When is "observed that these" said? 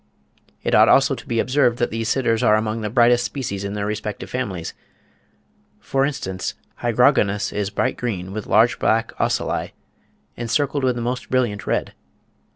1.39-2.09